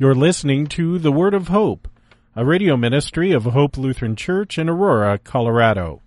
You're 0.00 0.14
listening 0.14 0.68
to 0.68 1.00
The 1.00 1.10
Word 1.10 1.34
of 1.34 1.48
Hope, 1.48 1.88
a 2.36 2.44
radio 2.44 2.76
ministry 2.76 3.32
of 3.32 3.42
Hope 3.42 3.76
Lutheran 3.76 4.14
Church 4.14 4.56
in 4.56 4.68
Aurora, 4.68 5.18
Colorado. 5.18 6.02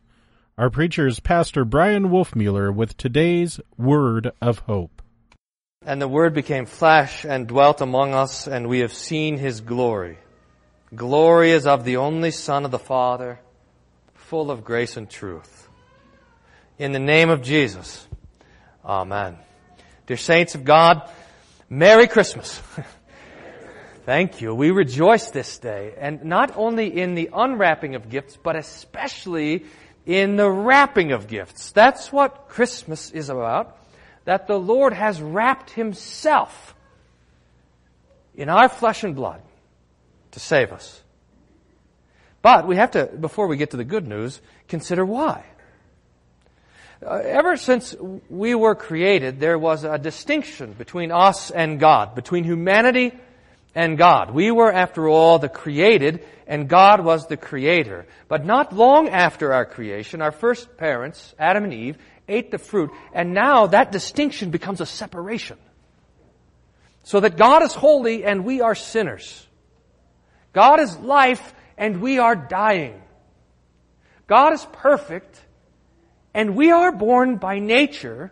Our 0.57 0.69
preacher 0.69 1.07
is 1.07 1.19
Pastor 1.19 1.65
Bryan 1.65 2.05
Wolfmueller 2.05 2.73
with 2.73 2.95
today's 2.95 3.59
Word 3.77 4.31
of 4.41 4.59
Hope. 4.59 5.01
And 5.85 6.01
the 6.01 6.07
Word 6.07 6.33
became 6.33 6.65
flesh 6.65 7.25
and 7.25 7.49
dwelt 7.49 7.81
among 7.81 8.13
us, 8.13 8.47
and 8.47 8.69
we 8.69 8.79
have 8.79 8.93
seen 8.93 9.35
His 9.35 9.59
glory. 9.59 10.19
Glory 10.95 11.51
is 11.51 11.67
of 11.67 11.83
the 11.83 11.97
only 11.97 12.31
Son 12.31 12.63
of 12.63 12.71
the 12.71 12.79
Father, 12.79 13.41
full 14.13 14.51
of 14.51 14.63
grace 14.63 14.95
and 14.95 15.09
truth. 15.09 15.67
In 16.79 16.93
the 16.93 16.99
name 16.99 17.29
of 17.29 17.41
Jesus, 17.41 18.07
Amen. 18.85 19.37
Dear 20.07 20.15
saints 20.15 20.55
of 20.55 20.63
God, 20.63 21.09
Merry 21.69 22.07
Christmas. 22.07 22.61
Thank 24.05 24.41
you. 24.41 24.55
We 24.55 24.71
rejoice 24.71 25.29
this 25.29 25.59
day, 25.59 25.93
and 25.95 26.23
not 26.23 26.57
only 26.57 26.99
in 26.99 27.13
the 27.13 27.29
unwrapping 27.31 27.93
of 27.93 28.09
gifts, 28.09 28.35
but 28.35 28.55
especially 28.55 29.65
in 30.07 30.37
the 30.37 30.49
wrapping 30.49 31.11
of 31.11 31.27
gifts. 31.27 31.71
That's 31.71 32.11
what 32.11 32.47
Christmas 32.47 33.11
is 33.11 33.29
about. 33.29 33.77
That 34.25 34.47
the 34.47 34.59
Lord 34.59 34.93
has 34.93 35.21
wrapped 35.21 35.69
Himself 35.69 36.73
in 38.33 38.49
our 38.49 38.69
flesh 38.69 39.03
and 39.03 39.15
blood 39.15 39.41
to 40.31 40.39
save 40.39 40.71
us. 40.71 41.03
But 42.41 42.65
we 42.65 42.77
have 42.77 42.91
to, 42.91 43.05
before 43.05 43.45
we 43.45 43.57
get 43.57 43.71
to 43.71 43.77
the 43.77 43.83
good 43.83 44.07
news, 44.07 44.41
consider 44.67 45.05
why. 45.05 45.45
Uh, 47.05 47.21
ever 47.23 47.55
since 47.55 47.95
we 48.29 48.55
were 48.55 48.73
created, 48.73 49.39
there 49.39 49.59
was 49.59 49.83
a 49.83 49.99
distinction 49.99 50.73
between 50.73 51.11
us 51.11 51.51
and 51.51 51.79
God, 51.79 52.15
between 52.15 52.43
humanity 52.43 53.13
and 53.73 53.97
God. 53.97 54.31
We 54.31 54.51
were, 54.51 54.71
after 54.71 55.07
all, 55.07 55.39
the 55.39 55.49
created, 55.49 56.25
and 56.47 56.67
God 56.67 57.03
was 57.03 57.27
the 57.27 57.37
creator. 57.37 58.05
But 58.27 58.45
not 58.45 58.73
long 58.73 59.09
after 59.09 59.53
our 59.53 59.65
creation, 59.65 60.21
our 60.21 60.31
first 60.31 60.77
parents, 60.77 61.33
Adam 61.39 61.63
and 61.63 61.73
Eve, 61.73 61.97
ate 62.27 62.51
the 62.51 62.57
fruit, 62.57 62.91
and 63.13 63.33
now 63.33 63.67
that 63.67 63.91
distinction 63.91 64.51
becomes 64.51 64.81
a 64.81 64.85
separation. 64.85 65.57
So 67.03 67.19
that 67.19 67.37
God 67.37 67.63
is 67.63 67.73
holy 67.73 68.23
and 68.23 68.45
we 68.45 68.61
are 68.61 68.75
sinners. 68.75 69.47
God 70.53 70.79
is 70.79 70.97
life 70.97 71.53
and 71.77 72.01
we 72.01 72.19
are 72.19 72.35
dying. 72.35 73.01
God 74.27 74.53
is 74.53 74.65
perfect 74.73 75.41
and 76.33 76.55
we 76.55 76.71
are 76.71 76.91
born 76.91 77.37
by 77.37 77.59
nature 77.59 78.31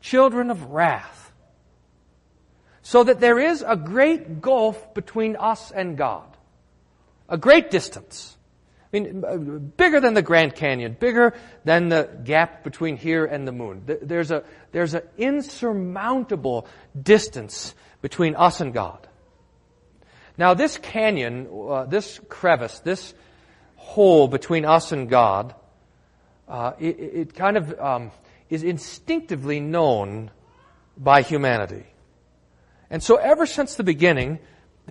children 0.00 0.50
of 0.50 0.70
wrath. 0.70 1.19
So 2.90 3.04
that 3.04 3.20
there 3.20 3.38
is 3.38 3.62
a 3.64 3.76
great 3.76 4.40
gulf 4.40 4.94
between 4.94 5.36
us 5.36 5.70
and 5.70 5.96
God. 5.96 6.26
A 7.28 7.38
great 7.38 7.70
distance. 7.70 8.36
I 8.92 8.98
mean, 8.98 9.72
bigger 9.76 10.00
than 10.00 10.14
the 10.14 10.22
Grand 10.22 10.56
Canyon, 10.56 10.96
bigger 10.98 11.32
than 11.64 11.88
the 11.88 12.10
gap 12.24 12.64
between 12.64 12.96
here 12.96 13.24
and 13.24 13.46
the 13.46 13.52
moon. 13.52 13.84
There's 13.86 14.32
a, 14.32 14.42
there's 14.72 14.94
an 14.94 15.02
insurmountable 15.16 16.66
distance 17.00 17.76
between 18.02 18.34
us 18.34 18.60
and 18.60 18.74
God. 18.74 19.06
Now 20.36 20.54
this 20.54 20.76
canyon, 20.76 21.46
uh, 21.48 21.84
this 21.84 22.18
crevice, 22.28 22.80
this 22.80 23.14
hole 23.76 24.26
between 24.26 24.64
us 24.64 24.90
and 24.90 25.08
God, 25.08 25.54
uh, 26.48 26.72
it, 26.80 26.98
it, 26.98 27.34
kind 27.34 27.56
of 27.56 27.78
um, 27.78 28.10
is 28.48 28.64
instinctively 28.64 29.60
known 29.60 30.32
by 30.96 31.22
humanity. 31.22 31.84
And 32.90 33.02
so 33.02 33.16
ever 33.16 33.46
since 33.46 33.76
the 33.76 33.84
beginning, 33.84 34.40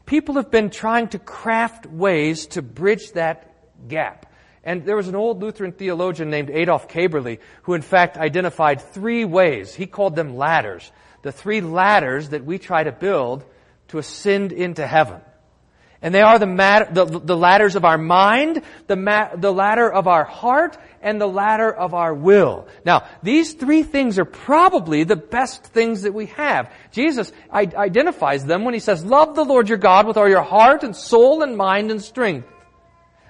people 0.05 0.35
have 0.35 0.49
been 0.49 0.69
trying 0.69 1.09
to 1.09 1.19
craft 1.19 1.85
ways 1.85 2.47
to 2.47 2.61
bridge 2.61 3.11
that 3.11 3.87
gap. 3.87 4.25
And 4.63 4.85
there 4.85 4.95
was 4.95 5.07
an 5.07 5.15
old 5.15 5.41
Lutheran 5.41 5.71
theologian 5.71 6.29
named 6.29 6.49
Adolf 6.49 6.87
Köberle 6.87 7.39
who 7.63 7.73
in 7.73 7.81
fact 7.81 8.17
identified 8.17 8.81
three 8.81 9.25
ways. 9.25 9.75
He 9.75 9.85
called 9.85 10.15
them 10.15 10.37
ladders. 10.37 10.91
The 11.21 11.31
three 11.31 11.61
ladders 11.61 12.29
that 12.29 12.45
we 12.45 12.57
try 12.57 12.83
to 12.83 12.91
build 12.91 13.45
to 13.89 13.97
ascend 13.97 14.51
into 14.51 14.85
heaven. 14.85 15.21
And 16.01 16.15
they 16.15 16.21
are 16.21 16.39
the, 16.39 16.45
mat- 16.45 16.93
the, 16.93 17.03
the 17.05 17.35
ladders 17.35 17.75
of 17.75 17.83
our 17.83 17.97
mind, 17.97 18.61
the, 18.87 19.29
the 19.35 19.51
ladder 19.51 19.91
of 19.91 20.07
our 20.07 20.23
heart, 20.23 20.77
and 21.01 21.19
the 21.19 21.27
ladder 21.27 21.71
of 21.73 21.93
our 21.93 22.13
will. 22.13 22.67
Now, 22.85 23.07
these 23.21 23.53
three 23.53 23.83
things 23.83 24.17
are 24.17 24.25
probably 24.25 25.03
the 25.03 25.17
best 25.17 25.63
things 25.65 26.03
that 26.03 26.13
we 26.13 26.27
have. 26.27 26.71
Jesus 26.91 27.33
I- 27.51 27.71
identifies 27.75 28.45
them 28.45 28.63
when 28.63 28.73
he 28.73 28.79
says, 28.79 29.03
love 29.03 29.35
the 29.35 29.43
Lord 29.43 29.67
your 29.67 29.77
God 29.77 30.07
with 30.07 30.15
all 30.15 30.29
your 30.29 30.41
heart 30.41 30.83
and 30.83 30.95
soul 30.95 31.43
and 31.43 31.57
mind 31.57 31.91
and 31.91 32.01
strength. 32.01 32.47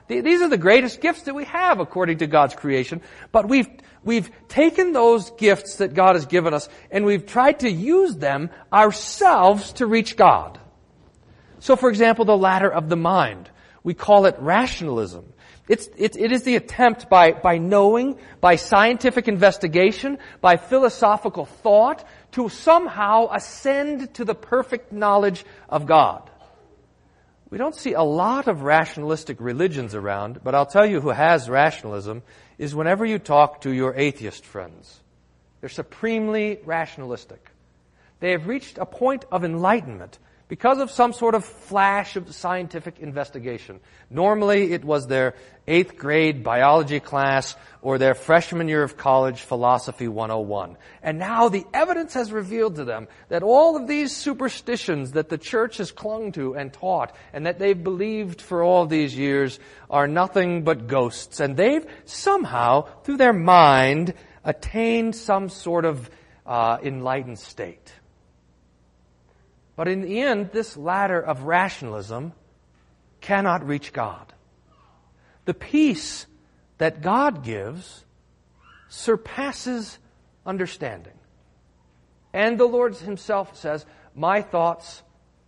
These 0.08 0.42
are 0.42 0.50
the 0.50 0.58
greatest 0.58 1.02
gifts 1.02 1.24
that 1.24 1.36
we 1.36 1.46
have 1.46 1.80
according 1.80 2.20
to 2.20 2.28
God's 2.28 2.56
creation, 2.56 3.02
but 3.32 3.48
we've, 3.48 3.70
we've 4.04 4.32
taken 4.48 4.92
those 4.92 5.30
gifts 5.32 5.78
that 5.78 5.94
God 5.94 6.16
has 6.16 6.26
given 6.26 6.52
us 6.52 6.68
and 6.90 7.06
we've 7.06 7.28
tried 7.28 7.60
to 7.60 7.70
use 7.70 8.16
them 8.16 8.50
ourselves 8.74 9.74
to 9.74 9.86
reach 9.86 10.18
God. 10.18 10.60
So 11.60 11.76
for 11.76 11.90
example, 11.90 12.26
the 12.26 12.38
ladder 12.38 12.72
of 12.72 12.90
the 12.90 12.96
mind. 12.96 13.50
We 13.84 13.94
call 13.94 14.26
it 14.26 14.36
rationalism. 14.40 15.34
It's, 15.68 15.88
it, 15.98 16.18
it 16.18 16.32
is 16.32 16.44
the 16.44 16.56
attempt 16.56 17.10
by, 17.10 17.32
by 17.32 17.60
knowing, 17.60 18.18
by 18.42 18.56
scientific 18.56 19.28
investigation, 19.28 20.18
by 20.42 20.58
philosophical 20.58 21.46
thought, 21.46 22.04
to 22.32 22.50
somehow 22.50 23.30
ascend 23.32 24.16
to 24.16 24.26
the 24.26 24.34
perfect 24.34 24.92
knowledge 24.92 25.46
of 25.70 25.86
God. 25.86 26.30
We 27.52 27.58
don't 27.58 27.76
see 27.76 27.94
a 27.94 28.02
lot 28.02 28.48
of 28.48 28.64
rationalistic 28.64 29.38
religions 29.40 29.96
around, 29.96 30.44
but 30.44 30.56
I'll 30.56 30.66
tell 30.66 30.86
you 30.86 31.02
who 31.02 31.10
has 31.10 31.50
rationalism 31.50 32.24
is 32.58 32.76
whenever 32.76 33.06
you 33.06 33.20
talk 33.20 33.62
to 33.62 33.72
your 33.72 33.96
atheist 33.96 34.46
friends. 34.46 35.00
They're 35.60 35.70
supremely 35.70 36.60
rationalistic. 36.66 37.50
They 38.20 38.32
have 38.32 38.48
reached 38.48 38.78
a 38.78 38.86
point 38.86 39.26
of 39.32 39.44
enlightenment 39.44 40.20
because 40.50 40.80
of 40.80 40.90
some 40.90 41.14
sort 41.14 41.36
of 41.36 41.46
flash 41.46 42.16
of 42.16 42.34
scientific 42.34 43.00
investigation. 43.00 43.80
Normally 44.10 44.74
it 44.74 44.84
was 44.84 45.06
their 45.08 45.36
eighth 45.68 45.96
grade 45.96 46.44
biology 46.44 47.00
class 47.00 47.56
or 47.84 48.00
their 48.00 48.16
freshman 48.16 48.68
year 48.68 48.82
of 48.82 48.98
college 48.98 49.42
philosophy 49.42 50.08
101. 50.08 50.76
And 51.04 51.20
now 51.20 51.50
the 51.50 51.66
evidence 51.72 52.16
has 52.16 52.32
revealed 52.32 52.76
to 52.78 52.84
them 52.84 53.08
that 53.30 53.44
all 53.44 53.78
of 53.78 53.88
these 53.88 54.14
superstitions 54.14 55.12
that 55.12 55.30
the 55.30 55.38
church 55.38 55.78
has 55.78 55.92
clung 55.92 56.32
to 56.32 56.56
and 56.56 56.74
taught 56.74 57.16
and 57.32 57.46
that 57.46 57.60
they've 57.60 57.82
believed 57.82 58.42
for 58.42 58.64
all 58.64 58.88
these 58.88 59.16
years 59.16 59.60
are 59.88 60.08
nothing 60.08 60.64
but 60.64 60.88
ghosts. 60.88 61.40
And 61.40 61.56
they've 61.56 61.86
somehow, 62.06 62.88
through 63.04 63.18
their 63.18 63.34
mind, 63.34 64.16
attained 64.44 65.16
some 65.16 65.50
sort 65.50 65.86
of 65.86 66.10
uh, 66.48 66.80
enlightened 66.82 67.38
state. 67.38 67.94
But 69.80 69.88
in 69.88 70.02
the 70.02 70.20
end, 70.20 70.52
this 70.52 70.76
ladder 70.76 71.22
of 71.22 71.44
rationalism 71.44 72.34
cannot 73.22 73.66
reach 73.66 73.94
God. 73.94 74.34
The 75.46 75.54
peace 75.54 76.26
that 76.80 77.02
God 77.02 77.46
gives 77.46 78.04
surpasses 78.90 79.98
understanding. 80.46 81.14
And 82.34 82.60
the 82.60 82.66
Lord 82.66 82.98
himself 82.98 83.56
says, 83.56 83.86
my 84.14 84.42
thoughts 84.42 85.02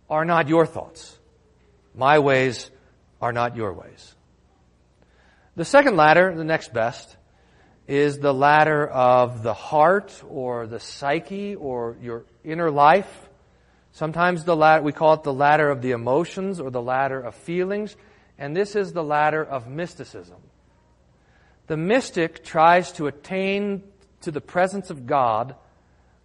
are 0.08 0.24
not 0.24 0.48
your 0.48 0.64
thoughts. 0.64 1.18
My 1.94 2.18
ways 2.18 2.70
are 3.20 3.34
not 3.34 3.54
your 3.54 3.74
ways. 3.74 4.14
The 5.56 5.66
second 5.66 5.98
ladder, 5.98 6.34
the 6.34 6.42
next 6.42 6.72
best, 6.72 7.18
is 7.86 8.18
the 8.18 8.32
ladder 8.32 8.88
of 8.88 9.42
the 9.42 9.52
heart 9.52 10.22
or 10.26 10.66
the 10.66 10.80
psyche 10.80 11.54
or 11.54 11.98
your 12.00 12.24
inner 12.42 12.70
life. 12.70 13.21
Sometimes 13.92 14.44
the 14.44 14.56
ladder, 14.56 14.82
we 14.82 14.92
call 14.92 15.14
it 15.14 15.22
the 15.22 15.32
ladder 15.32 15.70
of 15.70 15.82
the 15.82 15.90
emotions 15.90 16.58
or 16.58 16.70
the 16.70 16.82
ladder 16.82 17.20
of 17.20 17.34
feelings, 17.34 17.94
and 18.38 18.56
this 18.56 18.74
is 18.74 18.92
the 18.92 19.04
ladder 19.04 19.44
of 19.44 19.68
mysticism. 19.68 20.38
The 21.66 21.76
mystic 21.76 22.42
tries 22.42 22.92
to 22.92 23.06
attain 23.06 23.82
to 24.22 24.30
the 24.30 24.40
presence 24.40 24.90
of 24.90 25.06
God 25.06 25.54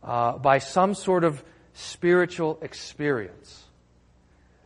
uh, 0.01 0.37
by 0.37 0.59
some 0.59 0.93
sort 0.93 1.23
of 1.23 1.43
spiritual 1.73 2.57
experience. 2.61 3.65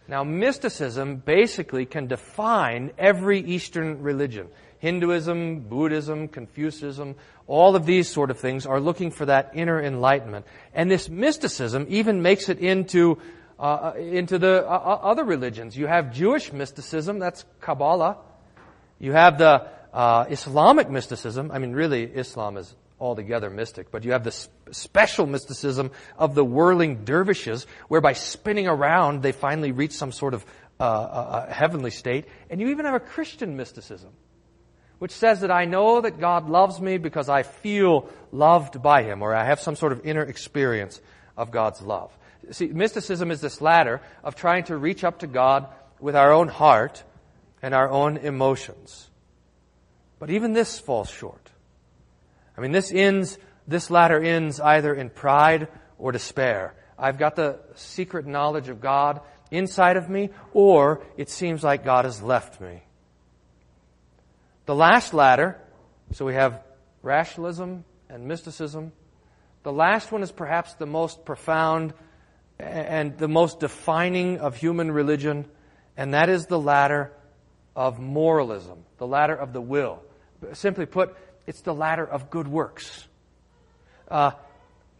Now, 0.07 0.24
mysticism 0.24 1.18
basically 1.18 1.86
can 1.86 2.07
define 2.07 2.92
every 2.97 3.39
Eastern 3.39 4.01
religion. 4.01 4.47
Hinduism, 4.81 5.60
Buddhism, 5.62 6.28
Confucianism, 6.28 7.16
all 7.45 7.75
of 7.75 7.86
these 7.86 8.10
sort 8.10 8.31
of 8.31 8.39
things 8.39 8.66
are 8.66 8.80
looking 8.80 9.12
for 9.12 9.28
that 9.28 9.51
inner 9.54 9.80
enlightenment. 9.80 10.45
And 10.74 10.89
this 10.89 11.07
mysticism 11.07 11.86
even 11.88 12.24
makes 12.24 12.50
it 12.50 12.57
into 12.57 13.19
uh, 13.60 13.94
into 13.95 14.39
the 14.39 14.68
uh, 14.68 14.72
uh, 14.72 15.00
other 15.04 15.24
religions. 15.24 15.78
You 15.78 15.86
have 15.86 16.12
Jewish 16.12 16.51
mysticism, 16.51 17.19
that's 17.19 17.45
Kabbalah. 17.60 18.18
You 18.98 19.12
have 19.12 19.38
the 19.38 19.68
uh, 19.94 20.25
Islamic 20.31 20.89
mysticism. 20.89 21.51
I 21.51 21.60
mean, 21.60 21.74
really, 21.74 22.04
Islam 22.04 22.57
is 22.57 22.74
altogether 23.00 23.51
mystic, 23.51 23.92
but 23.92 24.04
you 24.04 24.13
have 24.13 24.24
this 24.24 24.50
special 24.72 25.28
mysticism 25.28 25.92
of 26.18 26.33
the 26.33 26.44
whirling 26.44 27.06
dervishes, 27.06 27.68
whereby 27.88 28.13
spinning 28.13 28.68
around 28.68 29.22
they 29.22 29.31
finally 29.31 29.72
reach 29.72 29.92
some 29.92 30.12
sort 30.12 30.33
of 30.33 30.44
uh, 30.80 30.83
uh, 30.83 30.88
uh, 30.88 31.54
heavenly 31.54 31.92
state. 31.92 32.25
And 32.50 32.60
you 32.60 32.69
even 32.69 32.86
have 32.86 32.95
a 32.95 33.00
Christian 33.00 33.57
mysticism, 33.57 34.10
which 35.01 35.13
says 35.13 35.42
that 35.42 35.50
I 35.50 35.65
know 35.65 36.00
that 36.01 36.19
God 36.19 36.48
loves 36.48 36.80
me 36.80 37.00
because 37.00 37.27
I 37.27 37.42
feel 37.42 38.07
loved 38.31 38.83
by 38.83 39.01
Him, 39.01 39.24
or 39.24 39.33
I 39.33 39.45
have 39.45 39.59
some 39.59 39.75
sort 39.75 39.94
of 39.94 40.06
inner 40.06 40.21
experience 40.21 41.01
of 41.36 41.50
God's 41.50 41.81
love. 41.81 42.15
See, 42.51 42.68
mysticism 42.68 43.31
is 43.31 43.42
this 43.42 43.62
ladder 43.62 44.00
of 44.24 44.36
trying 44.36 44.65
to 44.65 44.77
reach 44.77 45.03
up 45.03 45.18
to 45.21 45.27
God 45.27 45.65
with 46.00 46.15
our 46.15 46.31
own 46.31 46.50
heart 46.50 47.03
and 47.63 47.74
our 47.74 47.89
own 47.89 48.18
emotions. 48.18 49.09
But 50.19 50.30
even 50.30 50.53
this 50.53 50.77
falls 50.77 51.09
short. 51.09 51.50
I 52.56 52.62
mean, 52.62 52.71
this 52.71 52.92
ends, 52.92 53.39
this 53.68 53.89
ladder 53.89 54.21
ends 54.21 54.59
either 54.59 54.94
in 54.94 55.09
pride 55.09 55.68
or 55.97 56.12
despair. 56.12 56.75
I've 56.95 57.18
got 57.18 57.36
the 57.36 57.57
secret 57.74 58.27
knowledge 58.27 58.69
of 58.69 58.81
God 58.81 59.21
inside 59.50 59.97
of 59.97 60.12
me, 60.12 60.30
or 60.54 61.01
it 61.18 61.31
seems 61.31 61.63
like 61.63 61.83
God 61.83 62.06
has 62.06 62.21
left 62.21 62.62
me. 62.62 62.83
The 64.71 64.75
last 64.75 65.13
ladder, 65.13 65.57
so 66.13 66.23
we 66.23 66.33
have 66.35 66.63
rationalism 67.03 67.83
and 68.09 68.25
mysticism. 68.25 68.94
The 69.63 69.73
last 69.73 70.13
one 70.13 70.23
is 70.23 70.31
perhaps 70.31 70.75
the 70.75 70.85
most 70.85 71.25
profound 71.25 71.94
and 72.57 73.18
the 73.18 73.27
most 73.27 73.59
defining 73.59 74.39
of 74.39 74.56
human 74.56 74.89
religion, 74.89 75.45
and 75.97 76.13
that 76.13 76.29
is 76.29 76.45
the 76.45 76.57
ladder 76.57 77.12
of 77.75 78.00
moralism, 78.00 78.85
the 78.97 79.06
ladder 79.06 79.35
of 79.35 79.51
the 79.51 79.59
will. 79.59 80.03
Simply 80.53 80.85
put, 80.85 81.18
it's 81.45 81.59
the 81.59 81.73
ladder 81.73 82.06
of 82.06 82.29
good 82.29 82.47
works. 82.47 83.06
Uh, 84.07 84.31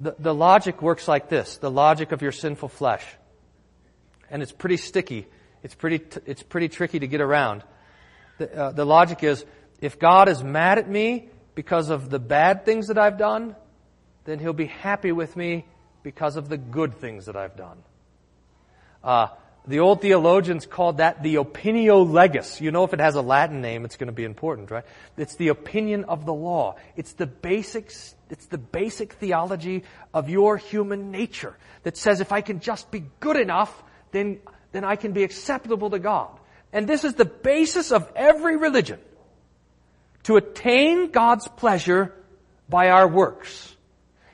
the, 0.01 0.18
the 0.19 0.33
logic 0.33 0.81
works 0.81 1.07
like 1.07 1.29
this 1.29 1.59
the 1.59 1.71
logic 1.71 2.12
of 2.12 2.21
your 2.21 2.33
sinful 2.33 2.68
flesh. 2.68 3.06
And 4.29 4.44
it's 4.44 4.51
pretty 4.51 4.75
sticky. 4.75 5.27
It's 5.63 5.75
pretty, 5.75 6.00
t- 6.00 6.19
it's 6.25 6.44
pretty 6.44 6.68
tricky 6.68 7.00
to 7.00 7.07
get 7.07 7.21
around. 7.21 7.63
The, 8.38 8.53
uh, 8.53 8.71
the 8.73 8.85
logic 8.85 9.23
is 9.23 9.45
if 9.81 10.00
God 10.00 10.30
is 10.30 10.44
mad 10.44 10.78
at 10.78 10.88
me 10.88 11.30
because 11.56 11.89
of 11.89 12.10
the 12.10 12.19
bad 12.19 12.66
things 12.66 12.88
that 12.88 12.98
I've 12.98 13.18
done, 13.18 13.56
then 14.25 14.39
he'll 14.39 14.54
be 14.54 14.68
happy 14.68 15.12
with 15.12 15.36
me 15.36 15.66
because 16.04 16.36
of 16.36 16.48
the 16.48 16.57
good 16.57 16.95
things 16.95 17.25
that 17.25 17.36
I've 17.36 17.57
done. 17.57 17.78
Uh, 19.04 19.28
the 19.68 19.80
old 19.80 20.01
theologians 20.01 20.66
called 20.66 20.98
that 20.98 21.22
the 21.22 21.36
opinio 21.36 22.10
legis. 22.10 22.62
You 22.62 22.72
know, 22.72 22.83
if 22.83 22.94
it 22.94 23.00
has 23.00 23.16
a 23.16 23.22
Latin 23.22 23.62
name, 23.62 23.86
it's 23.86 23.95
going 23.95 24.07
to 24.07 24.13
be 24.13 24.24
important, 24.24 24.72
right? 24.72 24.83
It's 25.18 25.36
the 25.36 25.50
opinion 25.50 26.06
of 26.06 26.25
the 26.25 26.33
law. 26.33 26.75
It's 26.95 27.13
the 27.13 27.28
basics, 27.28 28.16
it's 28.30 28.48
the 28.48 28.57
basic 28.57 29.13
theology 29.13 29.83
of 30.13 30.30
your 30.30 30.57
human 30.57 31.12
nature 31.12 31.56
that 31.83 31.98
says 31.98 32.22
if 32.22 32.31
I 32.31 32.42
can 32.42 32.60
just 32.60 32.89
be 32.89 33.04
good 33.19 33.38
enough, 33.38 33.83
then, 34.12 34.39
then 34.72 34.83
I 34.83 34.95
can 34.95 35.13
be 35.13 35.24
acceptable 35.24 35.92
to 35.92 36.00
God. 36.00 36.31
And 36.74 36.88
this 36.88 37.04
is 37.04 37.13
the 37.13 37.25
basis 37.25 37.92
of 37.92 38.12
every 38.16 38.57
religion. 38.57 39.00
To 40.23 40.38
attain 40.38 41.12
God's 41.12 41.47
pleasure 41.47 42.13
by 42.69 42.89
our 42.89 43.07
works. 43.07 43.75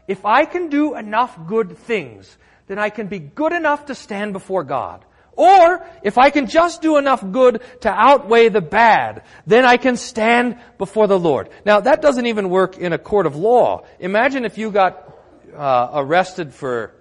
If 0.08 0.26
I 0.26 0.46
can 0.46 0.70
do 0.70 0.96
enough 0.96 1.38
good 1.48 1.78
things, 1.78 2.38
then 2.68 2.80
I 2.80 2.90
can 2.90 3.08
be 3.08 3.20
good 3.20 3.54
enough 3.54 3.88
to 3.88 3.96
stand 3.96 4.34
before 4.34 4.64
God. 4.64 5.04
Or, 5.38 5.86
if 6.02 6.18
I 6.18 6.32
can 6.32 6.48
just 6.48 6.82
do 6.82 6.98
enough 6.98 7.24
good 7.32 7.62
to 7.82 7.90
outweigh 7.90 8.50
the 8.50 8.62
bad, 8.62 9.22
then 9.46 9.66
I 9.66 9.78
can 9.78 9.96
stand 9.96 10.58
before 10.80 11.06
the 11.06 11.20
Lord. 11.20 11.50
Now, 11.64 11.80
that 11.82 12.02
doesn't 12.02 12.26
even 12.26 12.50
work 12.50 12.78
in 12.78 12.92
a 12.92 12.98
court 12.98 13.28
of 13.28 13.36
law. 13.36 13.86
Imagine 14.00 14.46
if 14.46 14.58
you 14.58 14.72
got 14.72 15.16
uh, 15.56 15.90
arrested 15.94 16.56
for 16.56 16.92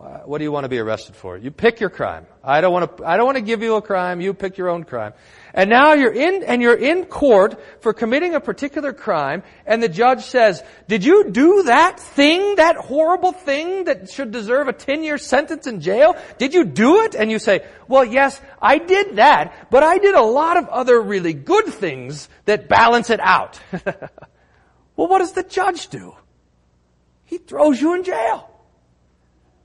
Uh, 0.00 0.20
what 0.26 0.38
do 0.38 0.44
you 0.44 0.52
want 0.52 0.62
to 0.62 0.68
be 0.68 0.78
arrested 0.78 1.16
for? 1.16 1.36
You 1.36 1.50
pick 1.50 1.80
your 1.80 1.90
crime. 1.90 2.24
I 2.44 2.60
don't 2.60 2.72
want 2.72 2.98
to, 2.98 3.04
I 3.04 3.16
don't 3.16 3.26
want 3.26 3.36
to 3.36 3.42
give 3.42 3.62
you 3.62 3.74
a 3.74 3.82
crime. 3.82 4.20
You 4.20 4.32
pick 4.32 4.56
your 4.56 4.68
own 4.68 4.84
crime. 4.84 5.12
And 5.52 5.68
now 5.68 5.94
you're 5.94 6.12
in, 6.12 6.44
and 6.44 6.62
you're 6.62 6.76
in 6.76 7.04
court 7.06 7.60
for 7.80 7.92
committing 7.92 8.36
a 8.36 8.40
particular 8.40 8.92
crime, 8.92 9.42
and 9.66 9.82
the 9.82 9.88
judge 9.88 10.22
says, 10.22 10.62
did 10.86 11.04
you 11.04 11.30
do 11.30 11.64
that 11.64 11.98
thing, 11.98 12.56
that 12.56 12.76
horrible 12.76 13.32
thing 13.32 13.84
that 13.84 14.08
should 14.08 14.30
deserve 14.30 14.68
a 14.68 14.72
10 14.72 15.02
year 15.02 15.18
sentence 15.18 15.66
in 15.66 15.80
jail? 15.80 16.14
Did 16.38 16.54
you 16.54 16.64
do 16.64 17.02
it? 17.02 17.16
And 17.16 17.28
you 17.28 17.40
say, 17.40 17.66
well, 17.88 18.04
yes, 18.04 18.40
I 18.62 18.78
did 18.78 19.16
that, 19.16 19.68
but 19.68 19.82
I 19.82 19.98
did 19.98 20.14
a 20.14 20.22
lot 20.22 20.58
of 20.58 20.68
other 20.68 21.00
really 21.00 21.32
good 21.32 21.66
things 21.66 22.28
that 22.44 22.68
balance 22.68 23.10
it 23.10 23.18
out. 23.18 23.58
well, 24.94 25.08
what 25.08 25.18
does 25.18 25.32
the 25.32 25.42
judge 25.42 25.88
do? 25.88 26.14
He 27.24 27.38
throws 27.38 27.80
you 27.80 27.94
in 27.94 28.04
jail. 28.04 28.48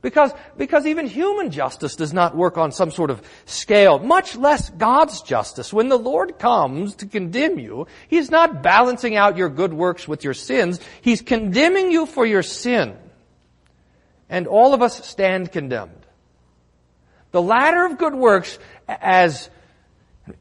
Because, 0.04 0.34
because 0.58 0.86
even 0.86 1.08
human 1.08 1.50
justice 1.50 1.96
does 1.96 2.12
not 2.12 2.36
work 2.36 2.58
on 2.58 2.74
some 2.74 2.92
sort 2.92 3.10
of 3.10 3.22
scale, 3.46 4.00
much 4.00 4.36
less 4.36 4.70
God's 4.70 5.22
justice. 5.22 5.72
When 5.72 5.88
the 5.88 5.98
Lord 5.98 6.38
comes 6.38 6.96
to 6.96 7.06
condemn 7.06 7.58
you, 7.58 7.88
He's 8.10 8.30
not 8.30 8.62
balancing 8.62 9.16
out 9.16 9.38
your 9.38 9.48
good 9.48 9.74
works 9.74 10.06
with 10.06 10.26
your 10.26 10.34
sins. 10.34 10.82
He's 11.02 11.22
condemning 11.22 11.90
you 11.90 12.06
for 12.06 12.26
your 12.26 12.44
sin. 12.44 12.98
And 14.28 14.46
all 14.46 14.74
of 14.74 14.82
us 14.82 15.08
stand 15.08 15.54
condemned. 15.54 16.06
The 17.32 17.42
ladder 17.42 17.86
of 17.86 17.98
good 17.98 18.14
works, 18.14 18.60
as 18.90 19.50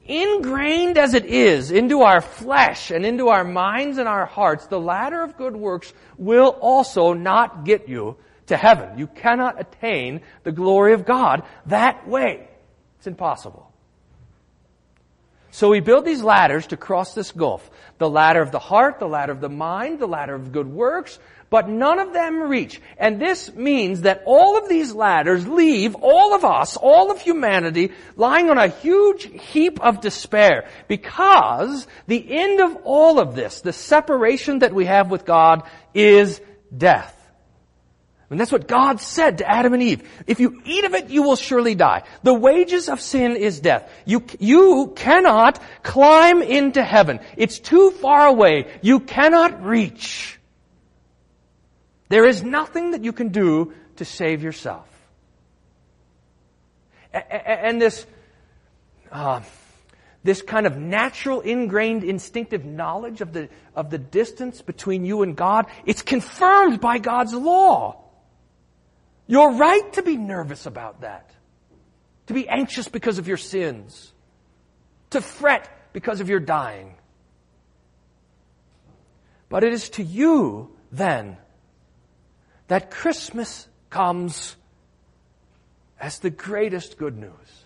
ingrained 0.07 0.99
as 0.99 1.15
it 1.15 1.25
is 1.25 1.71
into 1.71 2.03
our 2.03 2.21
flesh 2.21 2.91
and 2.91 3.07
into 3.07 3.29
our 3.29 3.45
minds 3.45 3.99
and 3.99 4.09
our 4.09 4.27
hearts, 4.27 4.67
the 4.67 4.81
ladder 4.81 5.23
of 5.23 5.37
good 5.37 5.55
works 5.55 5.93
will 6.19 6.49
also 6.49 7.13
not 7.13 7.65
get 7.65 7.89
you 7.89 8.17
to 8.53 8.57
heaven. 8.59 8.99
You 8.99 9.07
cannot 9.07 9.59
attain 9.59 10.21
the 10.45 10.53
glory 10.53 10.93
of 10.93 11.07
God 11.07 11.43
that 11.67 12.07
way. 12.07 12.49
It's 12.99 13.07
impossible. 13.07 13.73
So 15.51 15.71
we 15.71 15.81
build 15.81 16.05
these 16.05 16.23
ladders 16.23 16.67
to 16.69 16.77
cross 16.77 17.15
this 17.15 17.33
gulf. 17.33 17.69
The 17.99 18.09
ladder 18.09 18.43
of 18.43 18.53
the 18.53 18.59
heart, 18.59 18.99
the 18.99 19.09
ladder 19.09 19.33
of 19.33 19.41
the 19.41 19.49
mind, 19.49 19.99
the 19.99 20.07
ladder 20.07 20.35
of 20.35 20.53
good 20.53 20.67
works, 20.67 21.19
but 21.49 21.69
none 21.69 21.99
of 21.99 22.13
them 22.13 22.43
reach. 22.43 22.81
And 22.99 23.21
this 23.21 23.55
means 23.55 24.03
that 24.03 24.23
all 24.27 24.57
of 24.57 24.69
these 24.69 24.95
ladders 24.95 25.47
leave 25.47 25.95
all 25.95 26.35
of 26.35 26.45
us, 26.45 26.77
all 26.77 27.11
of 27.11 27.21
humanity, 27.21 27.93
lying 28.17 28.51
on 28.51 28.59
a 28.59 28.69
huge 28.69 29.25
heap 29.25 29.81
of 29.81 30.01
despair 30.01 30.69
because 30.89 31.87
the 32.07 32.25
end 32.31 32.61
of 32.61 32.77
all 32.85 33.19
of 33.19 33.35
this, 33.35 33.63
the 33.63 33.73
separation 33.73 34.61
that 34.61 34.75
we 34.75 34.87
have 34.87 35.11
with 35.11 35.25
God, 35.25 35.63
is 35.95 36.41
death. 36.75 37.22
And 38.33 38.41
that's 38.41 38.51
what 38.51 38.67
God 38.67 38.99
said 38.99 39.39
to 39.39 39.49
Adam 39.49 39.75
and 39.75 39.83
Eve. 39.83 40.09
If 40.27 40.41
you 40.41 40.63
eat 40.65 40.85
of 40.85 40.95
it, 40.95 41.11
you 41.11 41.23
will 41.23 41.37
surely 41.37 41.75
die. 41.75 42.05
The 42.23 42.33
wages 42.33 42.89
of 42.89 42.99
sin 42.99 43.37
is 43.37 43.61
death. 43.61 43.93
You, 44.07 44.25
you 44.41 44.95
cannot 44.97 45.61
climb 45.83 46.41
into 46.41 46.83
heaven. 46.83 47.21
It's 47.37 47.59
too 47.59 47.91
far 47.91 48.27
away. 48.27 48.73
You 48.81 49.01
cannot 49.01 49.63
reach. 49.63 50.41
There 52.09 52.25
is 52.25 52.43
nothing 52.43 52.93
that 52.93 53.05
you 53.05 53.13
can 53.13 53.29
do 53.29 53.75
to 53.97 54.07
save 54.07 54.43
yourself. 54.43 54.89
And 57.13 57.83
this, 57.83 58.07
uh, 59.11 59.43
this 60.25 60.41
kind 60.41 60.67
of 60.67 60.79
natural, 60.79 61.43
ingrained, 61.43 62.03
instinctive 62.03 62.65
knowledge 62.65 63.21
of 63.21 63.35
the, 63.35 63.51
of 63.77 63.91
the 63.91 63.99
distance 63.99 64.63
between 64.63 65.05
you 65.05 65.21
and 65.21 65.37
God, 65.37 65.67
it's 65.85 66.01
confirmed 66.01 66.81
by 66.81 66.97
God's 66.97 67.35
law. 67.35 67.99
You're 69.33 69.53
right 69.53 69.91
to 69.95 70.03
be 70.03 70.19
nervous 70.19 70.67
about 70.67 71.01
that. 71.01 71.31
To 72.27 72.35
be 72.35 72.47
anxious 72.47 72.87
because 72.87 73.17
of 73.17 73.27
your 73.27 73.39
sins. 73.39 74.13
To 75.09 75.23
fret 75.23 75.71
because 75.95 76.21
of 76.21 76.29
your 76.29 76.39
dying. 76.39 76.97
But 79.49 79.65
it 79.65 79.73
is 79.73 79.89
to 79.97 80.03
you, 80.03 80.77
then, 80.91 81.39
that 82.69 82.91
Christmas 82.91 83.67
comes 83.89 84.55
as 85.99 86.19
the 86.19 86.29
greatest 86.29 86.99
good 86.99 87.17
news. 87.17 87.65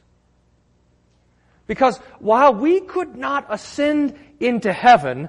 Because 1.66 1.98
while 2.20 2.54
we 2.54 2.80
could 2.80 3.16
not 3.16 3.44
ascend 3.50 4.14
into 4.38 4.72
heaven, 4.72 5.28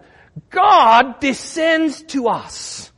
God 0.51 1.19
descends 1.19 2.03
to 2.13 2.27
us. 2.27 2.91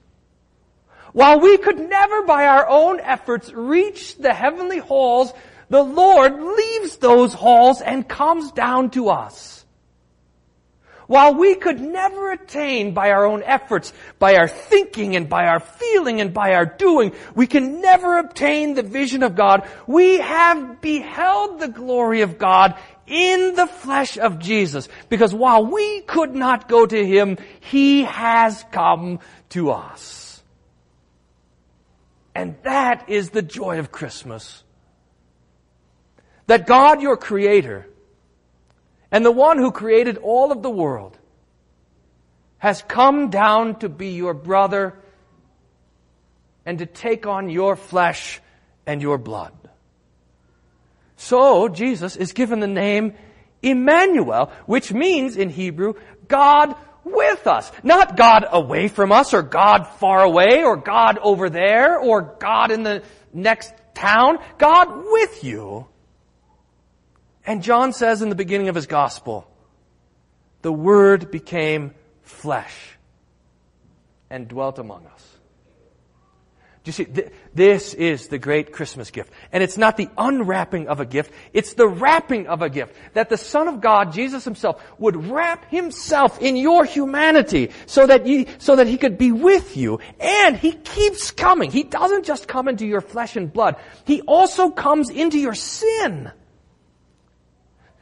While 1.14 1.40
we 1.40 1.58
could 1.58 1.80
never 1.80 2.24
by 2.24 2.46
our 2.48 2.68
own 2.68 3.00
efforts 3.00 3.52
reach 3.52 4.18
the 4.18 4.34
heavenly 4.34 4.80
halls, 4.80 5.34
the 5.70 5.84
Lord 5.84 6.42
leaves 6.42 6.98
those 6.98 7.34
halls 7.34 7.82
and 7.82 8.08
comes 8.08 8.52
down 8.52 8.92
to 8.92 9.10
us. 9.10 9.60
While 11.10 11.34
we 11.34 11.56
could 11.56 11.82
never 11.82 12.32
attain 12.32 12.94
by 12.94 13.10
our 13.10 13.26
own 13.26 13.42
efforts, 13.42 13.94
by 14.20 14.36
our 14.36 14.48
thinking 14.48 15.16
and 15.16 15.28
by 15.28 15.48
our 15.48 15.60
feeling 15.60 16.22
and 16.22 16.32
by 16.32 16.54
our 16.54 16.68
doing, 16.68 17.14
we 17.34 17.48
can 17.48 17.82
never 17.82 18.20
obtain 18.20 18.76
the 18.76 18.84
vision 18.84 19.24
of 19.24 19.36
God. 19.36 19.68
We 19.88 20.20
have 20.20 20.82
beheld 20.82 21.60
the 21.60 21.68
glory 21.68 22.22
of 22.22 22.38
God 22.38 22.76
in 23.08 23.56
the 23.56 23.66
flesh 23.66 24.20
of 24.20 24.38
Jesus. 24.38 24.88
Because 25.10 25.34
while 25.34 25.66
we 25.66 26.02
could 26.02 26.36
not 26.36 26.70
go 26.70 26.86
to 26.86 27.04
Him, 27.04 27.38
He 27.60 28.04
has 28.04 28.64
come 28.72 29.20
to 29.50 29.72
us. 29.72 30.19
And 32.40 32.56
that 32.64 33.10
is 33.10 33.32
the 33.32 33.42
joy 33.42 33.80
of 33.80 33.92
Christmas. 33.92 34.64
That 36.48 36.66
God, 36.66 37.02
your 37.02 37.18
Creator, 37.18 37.86
and 39.12 39.26
the 39.26 39.32
one 39.32 39.58
who 39.58 39.74
created 39.74 40.16
all 40.16 40.54
of 40.54 40.64
the 40.64 40.70
world, 40.70 41.18
has 42.58 42.82
come 42.84 43.30
down 43.30 43.80
to 43.80 43.90
be 43.90 44.12
your 44.12 44.34
brother 44.34 44.98
and 46.66 46.80
to 46.80 46.86
take 46.86 47.28
on 47.28 47.50
your 47.50 47.76
flesh 47.76 48.40
and 48.86 49.02
your 49.02 49.18
blood. 49.18 49.52
So 51.18 51.68
Jesus 51.68 52.16
is 52.16 52.32
given 52.32 52.62
the 52.62 52.68
name 52.68 53.16
Emmanuel, 53.62 54.50
which 54.66 54.94
means 54.94 55.36
in 55.36 55.50
Hebrew, 55.50 55.96
God 56.30 56.74
with 57.12 57.48
us. 57.48 57.72
Not 57.84 58.18
God 58.18 58.46
away 58.50 58.88
from 58.88 59.12
us 59.12 59.34
or 59.34 59.42
God 59.42 59.88
far 60.00 60.24
away 60.24 60.64
or 60.64 60.78
God 60.78 61.18
over 61.20 61.50
there 61.50 61.98
or 62.00 62.22
God 62.22 62.72
in 62.72 62.84
the 62.84 63.04
next 63.34 63.74
town. 63.94 64.40
God 64.58 65.04
with 65.06 65.44
you. 65.44 65.88
And 67.46 67.64
John 67.64 67.94
says 67.94 68.22
in 68.22 68.30
the 68.30 68.36
beginning 68.36 68.70
of 68.70 68.76
his 68.76 68.88
gospel, 68.88 69.50
the 70.62 70.74
Word 70.74 71.32
became 71.32 71.94
flesh 72.22 72.98
and 74.30 74.48
dwelt 74.48 74.78
among 74.78 75.06
us. 75.08 75.39
Do 76.84 76.90
you 76.90 76.94
see, 76.94 77.06
th- 77.06 77.32
this 77.54 77.94
is 77.94 78.30
the 78.30 78.38
great 78.38 78.72
Christmas 78.72 79.12
gift. 79.12 79.32
And 79.52 79.62
it's 79.62 79.78
not 79.78 79.98
the 79.98 80.10
unwrapping 80.18 80.88
of 80.88 81.02
a 81.02 81.06
gift, 81.06 81.34
it's 81.52 81.74
the 81.74 81.88
wrapping 81.88 82.48
of 82.48 82.62
a 82.62 82.70
gift. 82.70 82.96
That 83.14 83.30
the 83.30 83.38
Son 83.38 83.68
of 83.68 83.82
God, 83.82 84.14
Jesus 84.14 84.46
himself, 84.46 84.82
would 84.98 85.30
wrap 85.30 85.70
himself 85.70 86.42
in 86.42 86.56
your 86.56 86.86
humanity 86.86 87.72
so 87.86 88.08
that 88.08 88.26
so 88.60 88.78
that 88.78 88.88
he 88.88 88.98
could 88.98 89.18
be 89.18 89.34
with 89.34 89.76
you. 89.76 90.00
And 90.20 90.56
he 90.56 90.72
keeps 90.72 91.32
coming. 91.32 91.70
He 91.70 91.84
doesn't 91.84 92.26
just 92.26 92.48
come 92.48 92.70
into 92.70 92.88
your 92.88 93.02
flesh 93.02 93.36
and 93.36 93.52
blood. 93.52 93.76
He 94.06 94.22
also 94.22 94.70
comes 94.70 95.10
into 95.10 95.38
your 95.38 95.56
sin. 95.56 96.32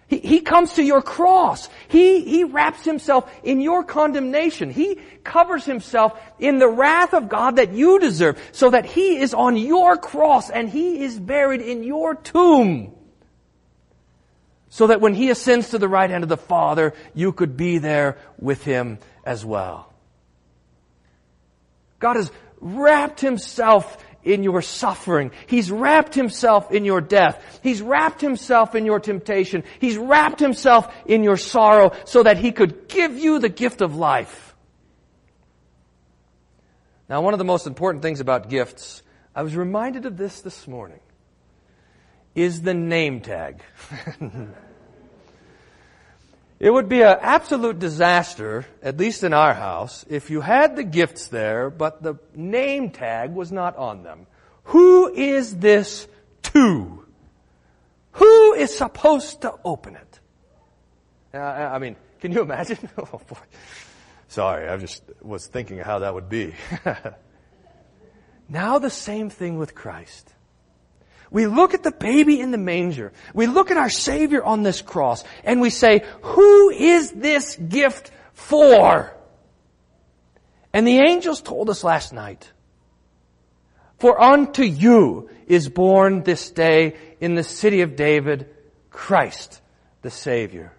He, 0.07 0.19
he 0.19 0.39
comes 0.39 0.73
to 0.73 0.83
your 0.83 1.01
cross. 1.01 1.69
He, 1.89 2.21
he 2.21 2.43
wraps 2.45 2.83
himself 2.85 3.29
in 3.43 3.59
your 3.59 3.83
condemnation. 3.83 4.71
He 4.71 4.99
covers 5.23 5.65
himself 5.65 6.17
in 6.39 6.59
the 6.59 6.69
wrath 6.69 7.13
of 7.13 7.27
God 7.27 7.57
that 7.57 7.73
you 7.73 7.99
deserve 7.99 8.41
so 8.53 8.69
that 8.69 8.85
he 8.85 9.17
is 9.17 9.33
on 9.33 9.57
your 9.57 9.97
cross 9.97 10.49
and 10.49 10.69
he 10.69 11.03
is 11.03 11.19
buried 11.19 11.61
in 11.61 11.83
your 11.83 12.15
tomb. 12.15 12.93
So 14.69 14.87
that 14.87 15.01
when 15.01 15.13
he 15.13 15.29
ascends 15.29 15.69
to 15.69 15.77
the 15.77 15.87
right 15.87 16.09
hand 16.09 16.23
of 16.23 16.29
the 16.29 16.37
Father, 16.37 16.93
you 17.13 17.31
could 17.31 17.57
be 17.57 17.77
there 17.77 18.17
with 18.39 18.63
him 18.63 18.99
as 19.25 19.43
well. 19.43 19.93
God 21.99 22.15
has 22.15 22.31
wrapped 22.59 23.19
himself 23.21 23.97
in 24.23 24.43
your 24.43 24.61
suffering. 24.61 25.31
He's 25.47 25.71
wrapped 25.71 26.15
himself 26.15 26.71
in 26.71 26.85
your 26.85 27.01
death. 27.01 27.59
He's 27.63 27.81
wrapped 27.81 28.21
himself 28.21 28.75
in 28.75 28.85
your 28.85 28.99
temptation. 28.99 29.63
He's 29.79 29.97
wrapped 29.97 30.39
himself 30.39 30.93
in 31.05 31.23
your 31.23 31.37
sorrow 31.37 31.91
so 32.05 32.23
that 32.23 32.37
he 32.37 32.51
could 32.51 32.87
give 32.87 33.17
you 33.17 33.39
the 33.39 33.49
gift 33.49 33.81
of 33.81 33.95
life. 33.95 34.55
Now, 37.09 37.21
one 37.21 37.33
of 37.33 37.37
the 37.37 37.45
most 37.45 37.67
important 37.67 38.01
things 38.01 38.19
about 38.19 38.49
gifts, 38.49 39.01
I 39.33 39.43
was 39.43 39.55
reminded 39.55 40.05
of 40.05 40.17
this 40.17 40.41
this 40.41 40.67
morning, 40.67 40.99
is 42.35 42.61
the 42.61 42.73
name 42.73 43.21
tag. 43.21 43.61
It 46.59 46.71
would 46.71 46.89
be 46.89 47.01
an 47.01 47.17
absolute 47.21 47.77
disaster, 47.77 48.65
at 48.81 48.97
least 48.97 49.23
in 49.23 49.31
our 49.31 49.53
house, 49.53 50.05
if 50.09 50.31
you 50.31 50.41
had 50.41 50.75
the 50.75 50.83
gifts 50.83 51.27
there, 51.27 51.69
but 51.69 52.01
the 52.01 52.15
name 52.33 52.89
tag 52.89 53.33
was 53.33 53.51
not 53.51 53.75
on 53.75 54.03
them. 54.03 54.25
Who 54.65 55.13
is 55.13 55.57
this 55.57 56.07
to? 56.43 57.05
Who 58.13 58.53
is 58.53 58.75
supposed 58.75 59.41
to 59.41 59.53
open 59.63 59.95
it? 59.95 60.19
Uh, 61.33 61.37
I 61.37 61.77
mean, 61.77 61.95
can 62.19 62.31
you 62.31 62.41
imagine? 62.41 62.89
oh, 62.97 63.21
boy. 63.27 63.37
Sorry, 64.27 64.67
I 64.67 64.77
just 64.77 65.03
was 65.21 65.45
thinking 65.45 65.77
how 65.77 65.99
that 65.99 66.15
would 66.15 66.27
be. 66.27 66.55
now 68.49 68.79
the 68.79 68.89
same 68.89 69.29
thing 69.29 69.57
with 69.57 69.75
Christ. 69.75 70.33
We 71.29 71.47
look 71.47 71.73
at 71.73 71.83
the 71.83 71.91
baby 71.91 72.39
in 72.39 72.51
the 72.51 72.57
manger. 72.57 73.11
We 73.33 73.47
look 73.47 73.71
at 73.71 73.77
our 73.77 73.89
Savior 73.89 74.43
on 74.43 74.63
this 74.63 74.81
cross 74.81 75.23
and 75.43 75.59
we 75.59 75.69
say, 75.69 76.03
who 76.21 76.69
is 76.69 77.11
this 77.11 77.55
gift 77.55 78.11
for? 78.33 79.13
And 80.73 80.87
the 80.87 80.99
angels 80.99 81.41
told 81.41 81.69
us 81.69 81.83
last 81.83 82.13
night, 82.13 82.51
for 83.99 84.21
unto 84.21 84.63
you 84.63 85.29
is 85.47 85.69
born 85.69 86.23
this 86.23 86.51
day 86.51 86.95
in 87.19 87.35
the 87.35 87.43
city 87.43 87.81
of 87.81 87.95
David 87.95 88.49
Christ 88.91 89.61
the 90.01 90.11
Savior. 90.11 90.71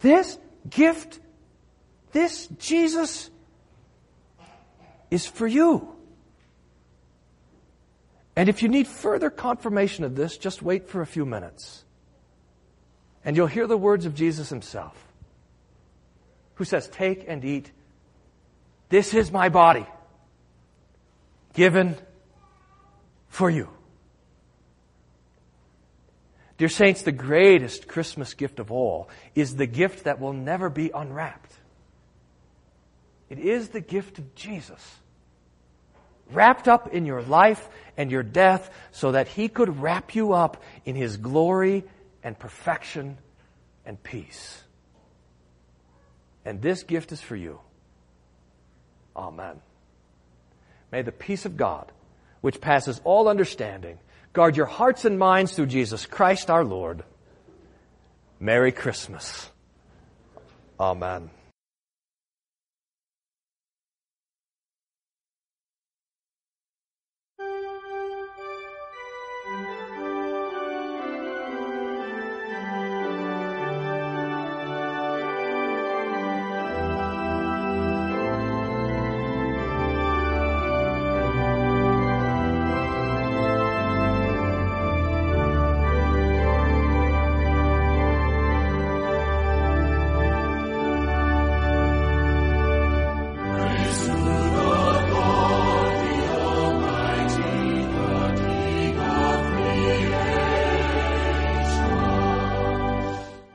This 0.00 0.38
gift, 0.68 1.18
this 2.12 2.46
Jesus 2.58 3.30
is 5.10 5.26
for 5.26 5.46
you. 5.46 5.96
And 8.36 8.48
if 8.48 8.62
you 8.62 8.68
need 8.68 8.86
further 8.86 9.30
confirmation 9.30 10.04
of 10.04 10.14
this, 10.14 10.38
just 10.38 10.62
wait 10.62 10.88
for 10.88 11.00
a 11.00 11.06
few 11.06 11.26
minutes. 11.26 11.84
And 13.24 13.36
you'll 13.36 13.46
hear 13.46 13.66
the 13.66 13.76
words 13.76 14.06
of 14.06 14.14
Jesus 14.14 14.48
himself, 14.48 14.96
who 16.54 16.64
says, 16.64 16.88
Take 16.88 17.24
and 17.28 17.44
eat. 17.44 17.70
This 18.88 19.14
is 19.14 19.30
my 19.30 19.48
body, 19.48 19.86
given 21.54 21.96
for 23.28 23.50
you. 23.50 23.68
Dear 26.56 26.68
Saints, 26.68 27.02
the 27.02 27.12
greatest 27.12 27.88
Christmas 27.88 28.34
gift 28.34 28.58
of 28.58 28.70
all 28.70 29.08
is 29.34 29.56
the 29.56 29.66
gift 29.66 30.04
that 30.04 30.20
will 30.20 30.34
never 30.34 30.68
be 30.68 30.90
unwrapped. 30.94 31.52
It 33.30 33.38
is 33.38 33.68
the 33.68 33.80
gift 33.80 34.18
of 34.18 34.34
Jesus 34.34 34.82
wrapped 36.32 36.68
up 36.68 36.88
in 36.88 37.06
your 37.06 37.22
life 37.22 37.68
and 37.96 38.10
your 38.10 38.22
death 38.22 38.70
so 38.92 39.12
that 39.12 39.28
he 39.28 39.48
could 39.48 39.80
wrap 39.80 40.14
you 40.14 40.32
up 40.32 40.62
in 40.84 40.96
his 40.96 41.16
glory 41.16 41.84
and 42.22 42.38
perfection 42.38 43.18
and 43.84 44.02
peace. 44.02 44.62
And 46.44 46.62
this 46.62 46.82
gift 46.82 47.12
is 47.12 47.20
for 47.20 47.36
you. 47.36 47.60
Amen. 49.16 49.60
May 50.90 51.02
the 51.02 51.12
peace 51.12 51.44
of 51.44 51.56
God, 51.56 51.90
which 52.40 52.60
passes 52.60 53.00
all 53.04 53.28
understanding, 53.28 53.98
guard 54.32 54.56
your 54.56 54.66
hearts 54.66 55.04
and 55.04 55.18
minds 55.18 55.52
through 55.52 55.66
Jesus 55.66 56.06
Christ 56.06 56.50
our 56.50 56.64
Lord. 56.64 57.04
Merry 58.38 58.72
Christmas. 58.72 59.50
Amen. 60.78 61.30